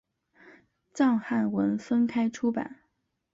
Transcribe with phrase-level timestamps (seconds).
[0.95, 2.79] 藏汉文分开出版。